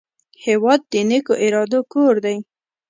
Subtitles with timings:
[0.45, 2.37] هېواد د نیکو ارادو کور دی.